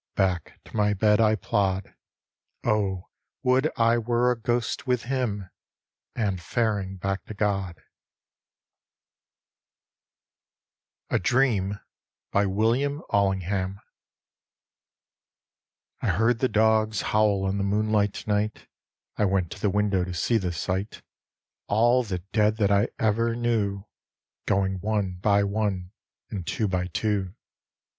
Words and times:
Back 0.15 0.59
to 0.63 0.75
my 0.75 0.95
bed 0.95 1.21
I 1.21 1.35
plod; 1.35 1.93
Oh, 2.63 3.09
would 3.43 3.71
I 3.77 3.99
were 3.99 4.31
a 4.31 4.35
ghost 4.35 4.87
with 4.87 5.03
him. 5.03 5.51
And 6.15 6.41
faring 6.41 6.95
back 6.97 7.23
to 7.25 7.35
Godl 7.35 7.77
A 11.11 11.19
DREAM: 11.19 11.79
william 12.33 13.03
alunoham 13.11 13.77
I 16.01 16.17
beard 16.17 16.39
the 16.39 16.49
dogs 16.49 17.01
howl 17.13 17.47
in 17.47 17.59
the 17.59 17.63
moonlight 17.63 18.25
night; 18.25 18.65
I 19.17 19.25
went 19.25 19.51
to 19.51 19.59
the 19.61 19.69
window 19.69 20.03
to 20.03 20.15
sec 20.15 20.41
the 20.41 20.51
sight; 20.51 21.03
All 21.67 22.01
the 22.01 22.23
dead 22.33 22.57
that 22.57 22.91
ever 22.97 23.33
I 23.33 23.37
knew 23.37 23.85
Going 24.47 24.79
one 24.79 25.17
by 25.21 25.43
one 25.43 25.91
and 26.31 26.47
two 26.47 26.67
by 26.67 26.87
two. 26.87 27.35